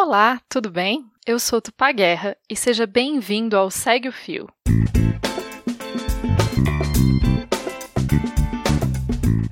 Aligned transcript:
Olá, 0.00 0.40
tudo 0.48 0.70
bem? 0.70 1.04
Eu 1.26 1.40
sou 1.40 1.60
Tupá 1.60 1.90
Guerra 1.90 2.36
e 2.48 2.54
seja 2.54 2.86
bem-vindo 2.86 3.56
ao 3.56 3.68
Segue 3.68 4.08
o 4.08 4.12
Fio. 4.12 4.48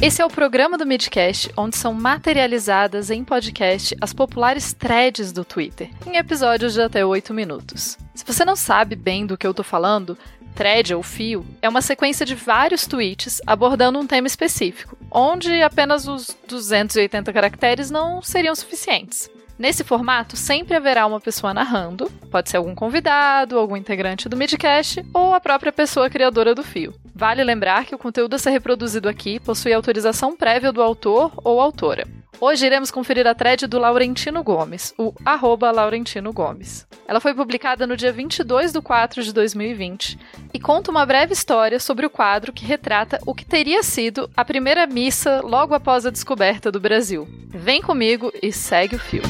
Esse 0.00 0.22
é 0.22 0.24
o 0.24 0.30
programa 0.30 0.78
do 0.78 0.86
Midcast, 0.86 1.50
onde 1.56 1.76
são 1.76 1.92
materializadas 1.92 3.10
em 3.10 3.24
podcast 3.24 3.96
as 4.00 4.12
populares 4.12 4.72
threads 4.72 5.32
do 5.32 5.44
Twitter, 5.44 5.90
em 6.06 6.16
episódios 6.16 6.74
de 6.74 6.80
até 6.80 7.04
8 7.04 7.34
minutos. 7.34 7.98
Se 8.14 8.24
você 8.24 8.44
não 8.44 8.54
sabe 8.54 8.94
bem 8.94 9.26
do 9.26 9.36
que 9.36 9.48
eu 9.48 9.52
tô 9.52 9.64
falando, 9.64 10.16
thread 10.54 10.94
ou 10.94 11.02
fio 11.02 11.44
é 11.60 11.68
uma 11.68 11.82
sequência 11.82 12.24
de 12.24 12.36
vários 12.36 12.86
tweets 12.86 13.42
abordando 13.44 13.98
um 13.98 14.06
tema 14.06 14.28
específico, 14.28 14.96
onde 15.10 15.60
apenas 15.60 16.06
os 16.06 16.36
280 16.46 17.32
caracteres 17.32 17.90
não 17.90 18.22
seriam 18.22 18.54
suficientes. 18.54 19.28
Nesse 19.58 19.82
formato, 19.82 20.36
sempre 20.36 20.76
haverá 20.76 21.06
uma 21.06 21.20
pessoa 21.20 21.54
narrando, 21.54 22.10
pode 22.30 22.50
ser 22.50 22.58
algum 22.58 22.74
convidado, 22.74 23.58
algum 23.58 23.76
integrante 23.76 24.28
do 24.28 24.36
Midcast 24.36 25.02
ou 25.14 25.32
a 25.32 25.40
própria 25.40 25.72
pessoa 25.72 26.10
criadora 26.10 26.54
do 26.54 26.62
fio. 26.62 26.94
Vale 27.14 27.42
lembrar 27.42 27.86
que 27.86 27.94
o 27.94 27.98
conteúdo 27.98 28.34
a 28.34 28.38
ser 28.38 28.50
reproduzido 28.50 29.08
aqui 29.08 29.40
possui 29.40 29.72
autorização 29.72 30.36
prévia 30.36 30.70
do 30.70 30.82
autor 30.82 31.32
ou 31.42 31.58
autora. 31.58 32.06
Hoje 32.38 32.66
iremos 32.66 32.90
conferir 32.90 33.26
a 33.26 33.34
thread 33.34 33.66
do 33.66 33.78
Laurentino 33.78 34.42
Gomes, 34.42 34.92
o 34.98 35.14
arroba 35.24 35.70
Laurentino 35.70 36.34
Gomes. 36.34 36.86
Ela 37.08 37.18
foi 37.18 37.32
publicada 37.32 37.86
no 37.86 37.96
dia 37.96 38.12
22 38.12 38.72
de 38.72 38.80
4 38.82 39.22
de 39.22 39.32
2020 39.32 40.18
e 40.52 40.60
conta 40.60 40.90
uma 40.90 41.06
breve 41.06 41.32
história 41.32 41.80
sobre 41.80 42.04
o 42.04 42.10
quadro 42.10 42.52
que 42.52 42.64
retrata 42.64 43.18
o 43.26 43.34
que 43.34 43.44
teria 43.44 43.82
sido 43.82 44.28
a 44.36 44.44
primeira 44.44 44.86
missa 44.86 45.40
logo 45.42 45.74
após 45.74 46.04
a 46.04 46.10
descoberta 46.10 46.70
do 46.70 46.78
Brasil. 46.78 47.26
Vem 47.48 47.80
comigo 47.80 48.30
e 48.42 48.52
segue 48.52 48.96
o 48.96 48.98
fio. 48.98 49.22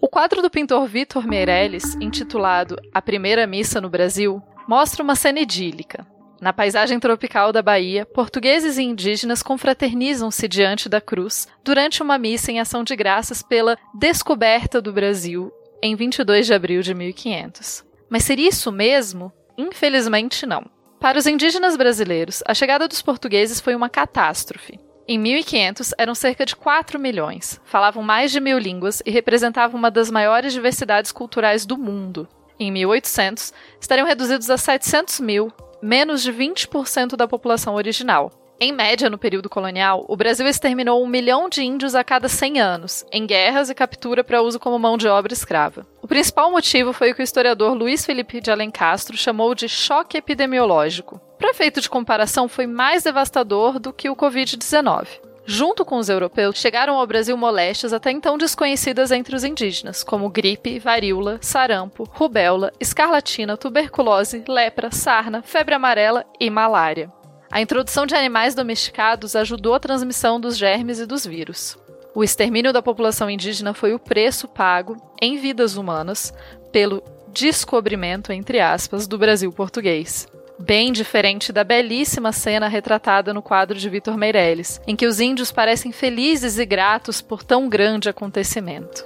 O 0.00 0.08
quadro 0.08 0.40
do 0.40 0.50
pintor 0.50 0.86
Vitor 0.86 1.26
Meirelles, 1.26 1.96
intitulado 2.00 2.76
A 2.94 3.02
Primeira 3.02 3.46
Missa 3.46 3.80
no 3.80 3.90
Brasil, 3.90 4.42
mostra 4.70 5.02
uma 5.02 5.16
cena 5.16 5.40
idílica. 5.40 6.06
Na 6.40 6.52
paisagem 6.52 7.00
tropical 7.00 7.50
da 7.52 7.60
Bahia, 7.60 8.06
portugueses 8.06 8.78
e 8.78 8.84
indígenas 8.84 9.42
confraternizam-se 9.42 10.46
diante 10.46 10.88
da 10.88 11.00
cruz 11.00 11.48
durante 11.64 12.00
uma 12.00 12.16
missa 12.16 12.52
em 12.52 12.60
ação 12.60 12.84
de 12.84 12.94
graças 12.94 13.42
pela 13.42 13.76
descoberta 13.92 14.80
do 14.80 14.92
Brasil 14.92 15.52
em 15.82 15.96
22 15.96 16.46
de 16.46 16.54
abril 16.54 16.82
de 16.82 16.94
1500. 16.94 17.84
Mas 18.08 18.22
seria 18.22 18.48
isso 18.48 18.70
mesmo? 18.70 19.32
Infelizmente 19.58 20.46
não. 20.46 20.64
Para 21.00 21.18
os 21.18 21.26
indígenas 21.26 21.76
brasileiros, 21.76 22.40
a 22.46 22.54
chegada 22.54 22.86
dos 22.86 23.02
portugueses 23.02 23.60
foi 23.60 23.74
uma 23.74 23.88
catástrofe. 23.88 24.78
Em 25.08 25.18
1500, 25.18 25.94
eram 25.98 26.14
cerca 26.14 26.46
de 26.46 26.54
4 26.54 26.96
milhões, 26.96 27.60
falavam 27.64 28.04
mais 28.04 28.30
de 28.30 28.38
mil 28.38 28.56
línguas 28.56 29.02
e 29.04 29.10
representavam 29.10 29.76
uma 29.76 29.90
das 29.90 30.12
maiores 30.12 30.52
diversidades 30.52 31.10
culturais 31.10 31.66
do 31.66 31.76
mundo 31.76 32.28
em 32.60 32.70
1800, 32.70 33.52
estariam 33.80 34.06
reduzidos 34.06 34.50
a 34.50 34.58
700 34.58 35.20
mil, 35.20 35.52
menos 35.82 36.22
de 36.22 36.32
20% 36.32 37.16
da 37.16 37.26
população 37.26 37.74
original. 37.74 38.30
Em 38.62 38.72
média, 38.72 39.08
no 39.08 39.16
período 39.16 39.48
colonial, 39.48 40.04
o 40.06 40.14
Brasil 40.14 40.46
exterminou 40.46 41.02
um 41.02 41.06
milhão 41.06 41.48
de 41.48 41.62
índios 41.62 41.94
a 41.94 42.04
cada 42.04 42.28
100 42.28 42.60
anos, 42.60 43.06
em 43.10 43.26
guerras 43.26 43.70
e 43.70 43.74
captura 43.74 44.22
para 44.22 44.42
uso 44.42 44.60
como 44.60 44.78
mão 44.78 44.98
de 44.98 45.08
obra 45.08 45.32
escrava. 45.32 45.86
O 46.02 46.06
principal 46.06 46.50
motivo 46.50 46.92
foi 46.92 47.10
o 47.10 47.14
que 47.14 47.22
o 47.22 47.24
historiador 47.24 47.72
Luiz 47.72 48.04
Felipe 48.04 48.38
de 48.38 48.50
Alencastro 48.50 49.16
chamou 49.16 49.54
de 49.54 49.66
choque 49.66 50.18
epidemiológico. 50.18 51.18
Para 51.38 51.52
efeito 51.52 51.80
de 51.80 51.88
comparação, 51.88 52.48
foi 52.48 52.66
mais 52.66 53.02
devastador 53.02 53.78
do 53.78 53.94
que 53.94 54.10
o 54.10 54.16
Covid-19. 54.16 55.08
Junto 55.52 55.84
com 55.84 55.96
os 55.96 56.08
europeus, 56.08 56.58
chegaram 56.58 56.94
ao 56.94 57.04
Brasil 57.04 57.36
moléstias 57.36 57.92
até 57.92 58.12
então 58.12 58.38
desconhecidas 58.38 59.10
entre 59.10 59.34
os 59.34 59.42
indígenas, 59.42 60.04
como 60.04 60.30
gripe, 60.30 60.78
varíola, 60.78 61.40
sarampo, 61.42 62.08
rubéola, 62.08 62.72
escarlatina, 62.78 63.56
tuberculose, 63.56 64.44
lepra, 64.46 64.92
sarna, 64.92 65.42
febre 65.42 65.74
amarela 65.74 66.24
e 66.38 66.48
malária. 66.48 67.12
A 67.50 67.60
introdução 67.60 68.06
de 68.06 68.14
animais 68.14 68.54
domesticados 68.54 69.34
ajudou 69.34 69.74
a 69.74 69.80
transmissão 69.80 70.40
dos 70.40 70.56
germes 70.56 71.00
e 71.00 71.04
dos 71.04 71.26
vírus. 71.26 71.76
O 72.14 72.22
extermínio 72.22 72.72
da 72.72 72.80
população 72.80 73.28
indígena 73.28 73.74
foi 73.74 73.92
o 73.92 73.98
preço 73.98 74.46
pago, 74.46 74.96
em 75.20 75.36
vidas 75.36 75.76
humanas, 75.76 76.32
pelo 76.70 77.02
descobrimento, 77.32 78.32
entre 78.32 78.60
aspas, 78.60 79.08
do 79.08 79.18
Brasil 79.18 79.50
português 79.50 80.28
bem 80.60 80.92
diferente 80.92 81.52
da 81.52 81.64
belíssima 81.64 82.32
cena 82.32 82.68
retratada 82.68 83.32
no 83.32 83.40
quadro 83.42 83.78
de 83.78 83.88
Vitor 83.88 84.16
Meirelles, 84.16 84.80
em 84.86 84.94
que 84.94 85.06
os 85.06 85.18
índios 85.18 85.50
parecem 85.50 85.90
felizes 85.90 86.58
e 86.58 86.66
gratos 86.66 87.22
por 87.22 87.42
tão 87.42 87.68
grande 87.68 88.08
acontecimento. 88.08 89.04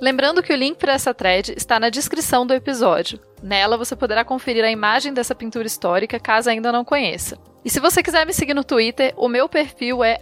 Lembrando 0.00 0.42
que 0.42 0.52
o 0.52 0.56
link 0.56 0.78
para 0.78 0.94
essa 0.94 1.14
thread 1.14 1.54
está 1.56 1.78
na 1.78 1.88
descrição 1.88 2.46
do 2.46 2.54
episódio. 2.54 3.20
Nela 3.42 3.76
você 3.76 3.94
poderá 3.94 4.24
conferir 4.24 4.64
a 4.64 4.70
imagem 4.70 5.12
dessa 5.12 5.34
pintura 5.34 5.66
histórica 5.66 6.18
caso 6.18 6.50
ainda 6.50 6.72
não 6.72 6.84
conheça. 6.84 7.38
E 7.64 7.70
se 7.70 7.78
você 7.78 8.02
quiser 8.02 8.26
me 8.26 8.32
seguir 8.32 8.54
no 8.54 8.64
Twitter, 8.64 9.12
o 9.16 9.28
meu 9.28 9.48
perfil 9.48 10.02
é 10.02 10.18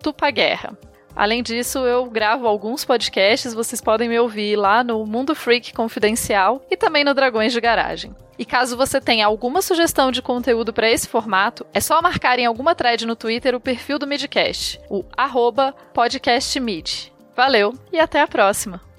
tupaguerra. 0.00 0.78
Além 1.14 1.42
disso, 1.42 1.78
eu 1.80 2.06
gravo 2.06 2.46
alguns 2.46 2.84
podcasts, 2.84 3.54
vocês 3.54 3.80
podem 3.80 4.08
me 4.08 4.18
ouvir 4.18 4.56
lá 4.56 4.82
no 4.82 5.04
Mundo 5.04 5.34
Freak 5.34 5.72
Confidencial 5.72 6.64
e 6.70 6.76
também 6.76 7.04
no 7.04 7.14
Dragões 7.14 7.52
de 7.52 7.60
Garagem. 7.60 8.14
E 8.38 8.44
caso 8.44 8.76
você 8.76 9.00
tenha 9.00 9.26
alguma 9.26 9.60
sugestão 9.62 10.10
de 10.10 10.22
conteúdo 10.22 10.72
para 10.72 10.90
esse 10.90 11.06
formato, 11.06 11.66
é 11.72 11.80
só 11.80 12.00
marcar 12.00 12.38
em 12.38 12.46
alguma 12.46 12.74
thread 12.74 13.06
no 13.06 13.14
Twitter 13.14 13.54
o 13.54 13.60
perfil 13.60 13.98
do 13.98 14.06
Midcast, 14.06 14.80
o 14.88 15.04
podcastmid. 15.92 17.12
Valeu 17.36 17.74
e 17.92 18.00
até 18.00 18.20
a 18.20 18.26
próxima! 18.26 18.91